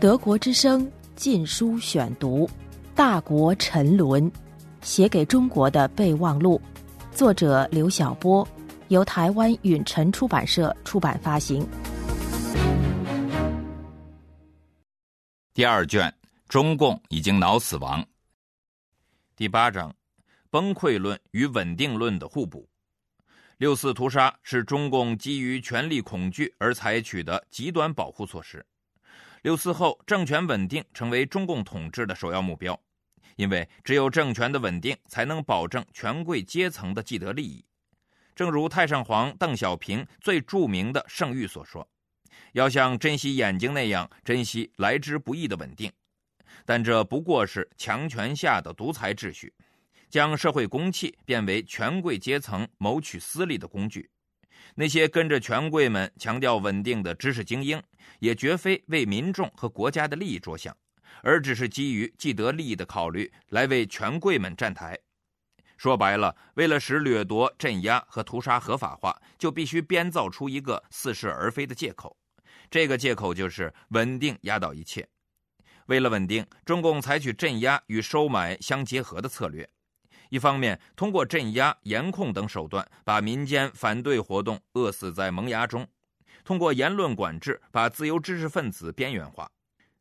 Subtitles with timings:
[0.00, 2.46] 德国之声禁书选读，
[2.94, 4.32] 《大国沉沦》，
[4.80, 6.58] 写给中国的备忘录，
[7.12, 8.48] 作者刘晓波，
[8.88, 11.68] 由台湾允晨出版社出版发行。
[15.52, 16.10] 第二卷，
[16.48, 18.02] 中共已经脑死亡。
[19.36, 19.94] 第八章，
[20.48, 22.66] 崩溃论与稳定论的互补。
[23.58, 28.64] 六四屠杀是中共基于权力恐惧而采取的极端保护措施。
[29.42, 32.78] 六四后，政权稳定成为中共统治的首要目标，
[33.36, 37.64] 因为只有政权的稳定，才能保证权贵阶层的既得利益。
[38.34, 41.88] 正如太上皇邓小平最著名的圣谕所说
[42.52, 45.90] ：“要像珍惜眼睛那样珍惜来之不易的稳定。”
[46.66, 49.52] 但这不过是强权下的独裁秩序。
[50.10, 54.10] 将社会公器变为权贵阶层谋取私利的工具，
[54.74, 57.82] 那些跟着权贵们强调稳定的知识精英，
[58.18, 60.76] 也绝非为民众和国家的利益着想，
[61.22, 64.98] 而只是基于既得利益的考虑来为权贵们站台。
[65.76, 72.16] 说白了，为了使掠夺、镇压和屠杀合法化，就必须编造出一个似是而非的借口。
[72.70, 75.08] 这个借口就是稳定压倒一切。
[75.86, 79.68] 为了稳定，中共采取镇压与收买相结合的策略。
[80.30, 85.82] 一方面，通过镇压、严控等手段，把民间反对活动饿死在萌芽中；
[86.44, 89.50] 通过言论管制，把自由知识分子边缘化。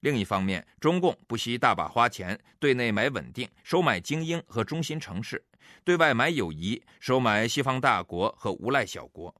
[0.00, 5.38] 另一方面，中共不惜大把花钱，对内买稳定，收买精英和中心城市；
[5.84, 9.32] 对外买友谊，收买西方大国和无赖小国。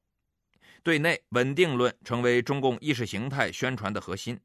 [0.85, 4.39] 对内，稳定论成为中共意识形态宣传的核心，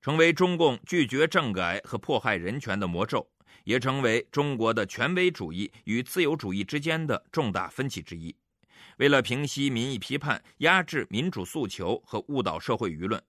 [0.00, 3.28] 成为中共拒绝政改和迫害人权的魔咒。
[3.64, 8.34] 也成为中国的权威主义与自由主义之间的重大分歧之一。
[8.98, 13.22] 为了平息民意批判、压制民主诉求和误导社会舆论，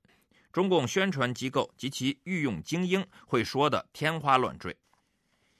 [0.51, 4.75] 中共宣传机构及其御用精英会说的天花乱坠。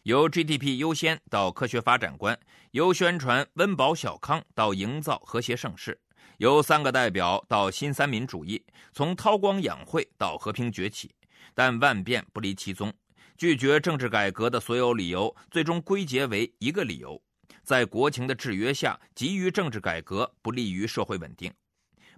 [0.04, 2.38] 由 GDP 优先到科学发展观，
[2.72, 5.98] 由宣传温饱小康到营造和谐盛世，
[6.38, 8.62] 由三个代表到新三民主义，
[8.92, 11.10] 从韬光养晦到和平崛起，
[11.54, 12.94] 但万变不离其宗。
[13.38, 17.22] 拒绝政治改革的所有理由，最终归结为一个理由：
[17.64, 21.52] 在国情的制约下，急于政治改革不利于社会稳定。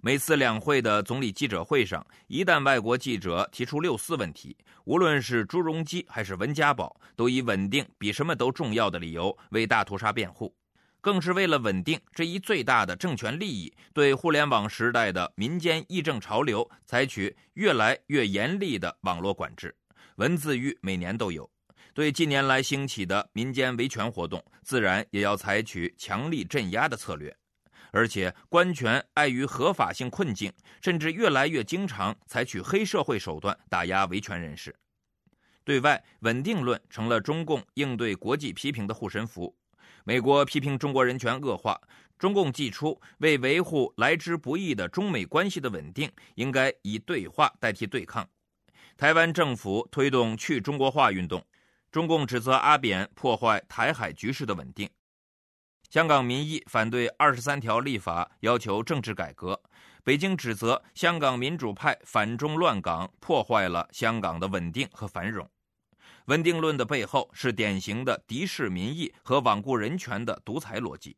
[0.02, 10.54] 每次两会的总理记者会上，一旦外国记者提出六四问题，无论是朱镕基还是温家宝，都以稳定比什么都重要的理由为大屠杀辩护，
[11.00, 19.74] 更是为了稳定这一最大的政权利益，对互联网时代的民间议政潮流采取越来越严厉的网络管制。
[20.16, 21.50] 文字狱每年都有，
[21.92, 27.36] 对近年来兴起的民间维权活动，自然也要采取强力镇压的策略。
[27.92, 30.50] 而且，官权碍于合法性困境，
[30.80, 34.74] 甚至越来越经常采取黑社会手段打压维权人士。
[35.64, 39.54] 对外，稳定论成了中共应对国际批评的护身符。
[40.04, 41.78] 美国批评中国人权恶化，
[42.18, 48.26] 中共祭出为维护来之不易的中美关系的稳定，应该以对话代替对抗。
[48.96, 51.44] 台湾政府推动去中国化运动，
[51.92, 54.88] 中共指责阿扁破坏台海局势的稳定。
[55.90, 59.60] 香港民意反对二十三条立法，要求政治改革。
[60.02, 65.46] 北京指责香港民主派反中乱港，破坏了香港的稳定和繁荣。
[66.24, 71.14] 稳定论的背后是典型的敌视民意和罔顾人权的独裁逻辑。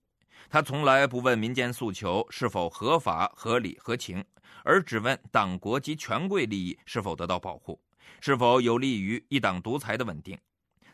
[0.50, 4.24] 他从来不问民间诉求是否合法、合理、合情。
[4.68, 7.80] 而只问党国及权贵利益是否得到保护，
[8.20, 10.38] 是否有利于一党独裁的稳定。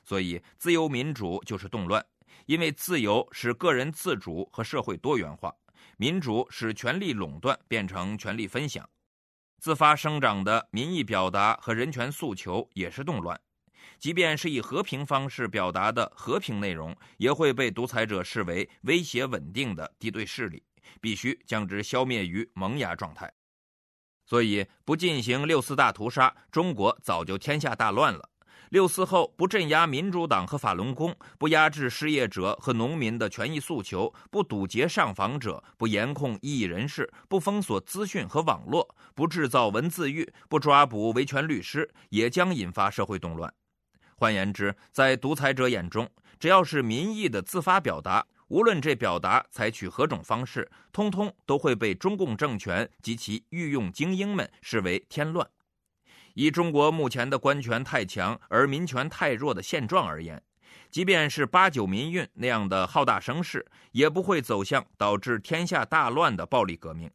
[0.05, 2.01] 所以，自由民主就是动乱，
[2.47, 5.53] 因为自由使个人自主和社会多元化，
[5.97, 8.89] 民主使权力垄断变成权力分享。
[9.59, 13.41] 自发生长的民意表达和人权诉求也是动乱，
[13.99, 20.63] 即便是以和平方式表达的和平内容，也会被独裁者视为威胁稳定的敌对势力，
[21.01, 23.29] 必须将之消灭于萌芽状态。
[24.25, 28.31] 所以，不进行六四大屠杀，中国早就天下大乱了。
[28.71, 43.53] 六四后不镇压民主党和法轮功，不压制失业者和农民的权益诉求，不堵截上访者，不严控异议人士，不封锁资讯和网络，不制造文字狱，不抓捕维权律师，也将引发社会动乱。
[44.17, 46.11] 换言之，在独裁者眼中，
[46.41, 48.27] 只要是民意的自发表达。
[48.49, 55.49] 无论这表达采取何种方式，通通都会被中共政权及其御用精英们视为添乱。
[56.35, 60.43] 以中国目前的官权太强而民权太弱的现状而言，
[60.91, 67.11] 即便是八九民运那样的浩大声势，也不会走向导致天下大乱的暴力革命。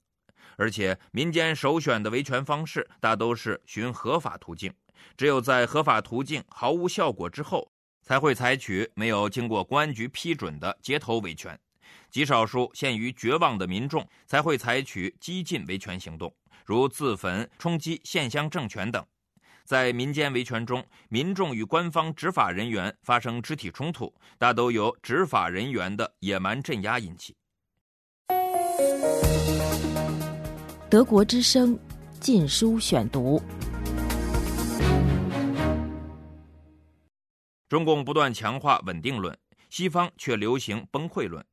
[0.57, 4.73] 而且民间首选的维权方式大都是寻合法途径，
[5.15, 7.71] 只有在合法途径毫无效果之后，
[8.09, 11.55] 才会采取没有经过公安局批准的街头维权。
[12.09, 16.33] 极少数陷于绝望的民众才会采取激进维权行动，
[16.65, 19.05] 如自焚、冲击县乡政权等。
[19.63, 27.35] 在民间维权中，民众与官方执法人员发生肢体冲突，大都由执法人员的野蛮镇压引起。
[30.89, 31.77] 德国之声，
[32.19, 33.39] 禁书选读。
[37.69, 39.37] 中共不断强化稳定论，
[39.69, 41.45] 西方却流行崩溃论。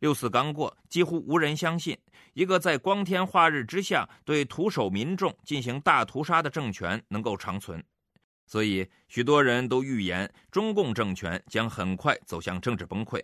[0.00, 1.96] 六四刚过，几乎无人相信
[2.32, 7.80] 一个在光天化日之下对徒手民众进行大屠杀的政权能够长存，
[8.46, 13.22] 所以许多人都预言中共政权将很快走向政治崩溃。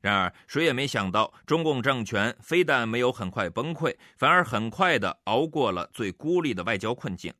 [0.00, 7.34] 然而，谁也没想到，中共政权非但没有很快崩溃，反而很快的熬过了最孤立的外交困境，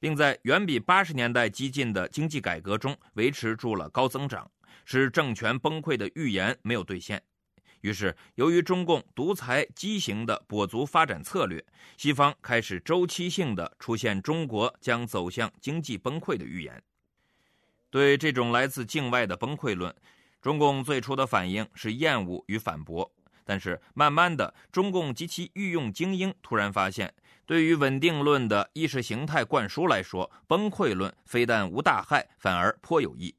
[0.00, 4.50] 并在远比八十年代激进的经济改革中维持住了高增长，
[4.84, 7.22] 使政权崩溃的预言没有兑现。
[7.82, 11.64] 于是，由于中共独裁畸形的跛足发展策略，
[11.96, 16.82] 西方开始周期性的出现中国将走向经济崩溃的预言。
[17.88, 19.94] 对这种来自境外的崩溃论，
[20.42, 23.10] 中共最初的反应是厌恶与反驳。
[23.46, 27.12] 但是，慢慢的，中共及其御用精英突然发现，
[27.46, 33.34] 对于稳定论的意识形态灌输来说，崩溃论非但无大害，反而颇有益。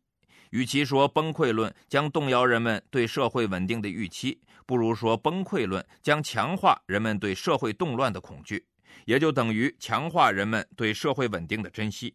[0.50, 8.66] 与其说崩溃论将动摇人们对社会稳定的预期，不如说崩溃论将强化人们对社会动乱的恐惧，
[9.06, 12.14] 也就等于强化人们对社会稳定的珍惜。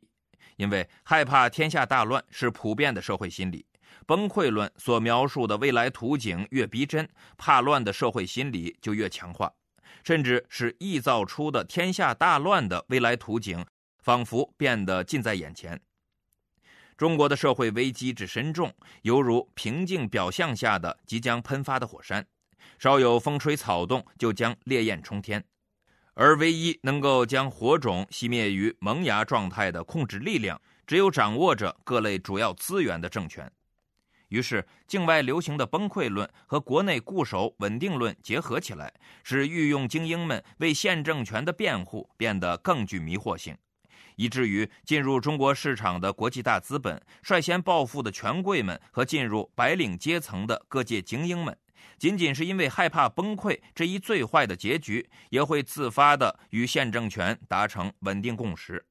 [0.56, 3.64] 因为害怕天下大乱是普遍的社会心理，
[4.06, 9.50] 崩溃论所描述的未来图景越逼真，怕乱的社会心理就越强化，
[10.06, 13.66] 甚至是臆造出的天下大乱的未来图景，
[13.98, 15.80] 仿佛变得近在眼前。
[16.96, 18.72] 中国的社会危机之深重，
[19.02, 22.24] 犹如平静表象下的即将喷发的火山，
[22.78, 25.44] 稍有风吹草动就将烈焰冲天。
[26.14, 33.50] 而唯一能够将火种熄灭于萌芽状态的控制力量，只有掌握着各类主要资源的政权。
[34.28, 38.92] 于是，境外流行的崩溃论和国内固守稳定论结合起来，
[39.22, 43.56] 使御用精英们为现政权的辩护变得更具迷惑性。
[44.16, 51.56] 以至于进入中国市场的国际大资本、率先暴富的权贵们和进入白领阶层的各界精英们，
[51.98, 58.82] 仅仅是因为害怕崩溃这一最坏的结局，也会自发的与现政权达成稳定共识，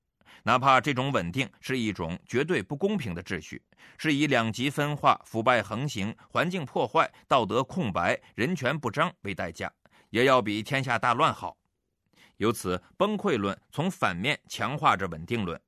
[0.47, 3.59] 哪怕这种稳定是一种绝对不公平的秩序，
[3.97, 9.74] 是以两极分化、腐败横行、环境破坏、道德空白、人权不彰为代价，
[10.12, 11.57] 也要比天下大乱好。
[12.38, 15.59] 由此，崩溃论从反面强化着稳定论。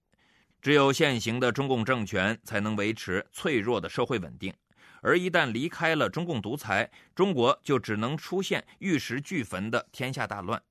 [0.62, 4.53] 只有现行的中共政权才能维持脆弱的社会稳定，
[5.01, 10.62] 而一旦离开了中共独裁，中国就只能出现玉石俱焚的天下大乱，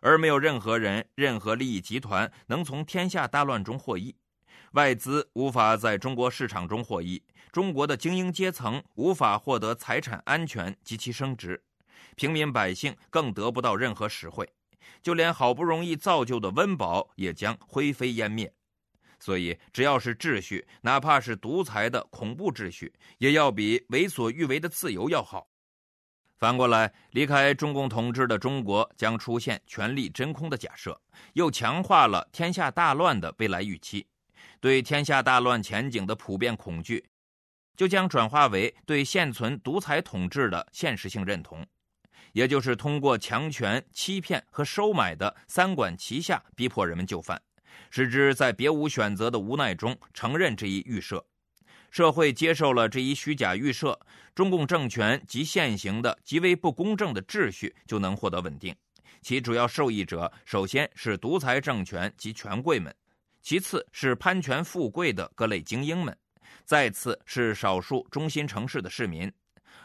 [0.00, 4.14] 而没有任何人、任何利益集团能从天下大乱中获益。
[4.72, 11.62] 外资无法在中国市场中获益，中国的精英阶层无法获得财产安全及其升值，
[12.16, 14.48] 平民百姓更得不到任何实惠。
[15.02, 18.52] 就连好不容易造就的温饱也将灰飞烟灭，
[19.18, 25.48] 所以只要是秩序，哪怕是独裁的恐怖秩序，也要比为所欲为的自由要好。
[26.38, 31.00] 反过来，离开中共统治的中国将出现权力真空的假设，
[31.32, 34.06] 又强化了天下大乱的未来预期。
[34.60, 37.04] 对天下大乱前景的普遍恐惧，
[37.76, 41.66] 就将转化为对现存独裁统治的现实性认同。
[42.32, 47.40] 也就是通过强权、欺骗和收买的三管齐下，逼迫人们就范，
[47.90, 51.26] 使之在别无选择的无奈中承认这一预设。
[51.90, 53.98] 社会接受了这一虚假预设，
[54.34, 58.74] 中共政权及现行的极为不公正的秩序就能获得稳定。
[59.20, 62.94] 其主要受益者，首先是独裁政权及权贵们，
[63.42, 66.16] 其次是攀权富贵的各类精英们，
[66.64, 69.30] 再次是少数中心城市的市民。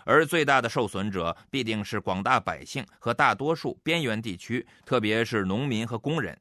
[0.06, 6.38] 而最大的受损者必定是广大百姓和大多数边缘地区，特别是农民和工人。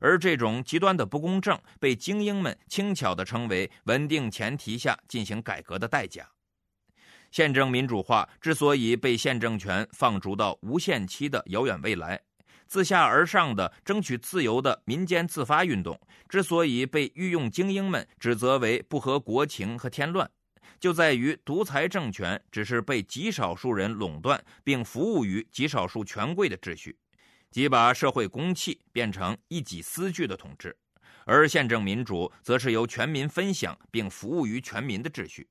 [0.00, 6.28] 而这种极端的不公正，被精英们轻巧地称为“稳定前提下进行改革的代价”。
[7.30, 12.18] 宪政民主化之所以被宪政权放逐到无限期的遥远未来，
[12.66, 20.30] 自下而上的争取自由的民间自发运动之所以被御用精英们指责为不合国情和添乱。
[20.80, 26.96] 就在于独裁政权只是被极少数人垄断并服务于极少数权贵的秩序，
[27.50, 30.76] 即把社会公器变成一己私具的统治，
[31.24, 35.48] 而宪政民主则是由全民分享并服务于全民的秩序，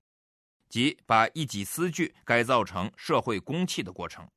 [0.69, 4.27] 即把一己私具改造成社会公器的过程。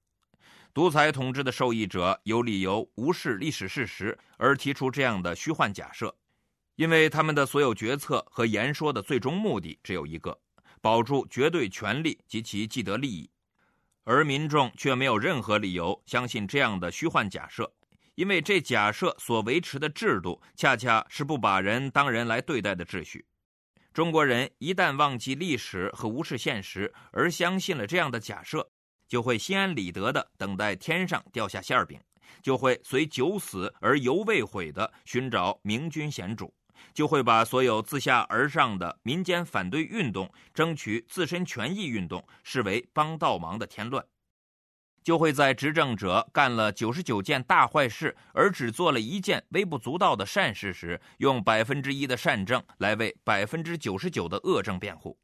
[0.73, 6.15] 独裁统治的受益者有理由无视历史事实而提出这样的虚幻假设，
[6.77, 10.41] 因为他们的所有决策和言说的最终目的只有一个：
[10.81, 13.29] 保住绝对权力及其既得利益。
[14.05, 17.73] 而民众却没有任何理由相信这样的虚幻假设，
[18.15, 23.25] 因为这假设所维持的制度恰恰是不把人当人来对待的秩序。
[23.93, 28.71] 中国人一旦忘记历史和无视现实，而相信了这样的假设。
[29.09, 32.01] 就会心安理得的等待天上掉下馅饼，
[32.41, 36.55] 就会随九死而犹未悔的寻找明君贤主，
[36.93, 44.05] 就会把所有自下而上的民间反对运动、争取自身权益运动视为帮倒忙的添乱，
[45.03, 55.19] 就会在执政者干了九十九件大坏事而只做了一件微不足道的善事时，用百分之一的善政来为百分之九十九的恶政辩护。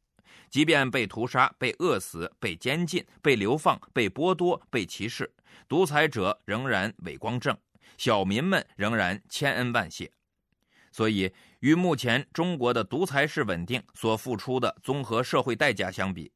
[0.49, 5.29] 即便被屠杀、被饿死、被监禁、被流放、被剥夺、被歧视，
[5.67, 7.57] 独裁者仍然伟光正，
[7.97, 10.09] 小民们仍然千恩万谢。
[10.89, 16.31] 所以，与目前中国的独裁式稳定所付出的综合社会代价相比，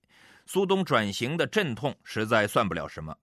[0.45, 3.15] 苏东转型的阵痛实在算不了什么。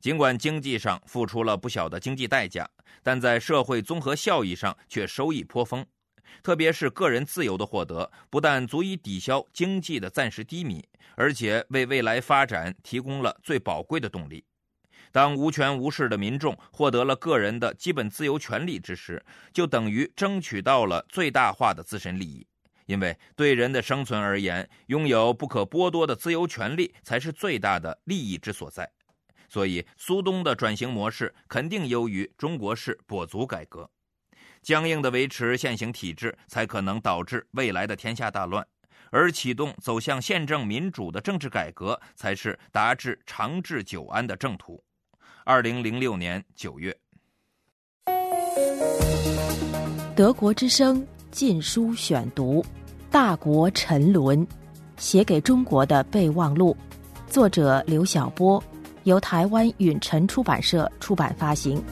[0.00, 2.68] 尽管经济上付出了不小的经济代价，
[3.02, 5.84] 但在社会综合效益上却收益颇丰。
[6.42, 10.84] 特别是个人自由的获得，不但足以抵消经济的暂时低迷，
[11.14, 14.44] 而且为未来发展提供了最宝贵的动力。
[15.14, 22.44] 当无权无势的民众获得了个人的基本自由权利之时，就等于争取到了最大化的自身利益。
[22.86, 28.90] 因为对人的生存而言，拥有不可剥夺的自由权利才是最大的利益之所在。
[29.48, 33.88] 所以，苏东的转型模式肯定优于中国式跛足改革。
[34.62, 38.64] 僵硬的维持现行体制，才可能导致未来的天下大乱；
[39.12, 44.83] 而启动走向宪政民主的政治改革，才是达至长治久安的正途。
[45.46, 46.96] 二零零六年九月，
[50.16, 52.62] 德国之声禁书选读
[53.10, 54.38] 《大国沉沦》，
[54.96, 56.74] 写给中国的备忘录，
[57.26, 58.62] 作者刘晓波，
[59.02, 61.84] 由台湾允晨出版社出版发行。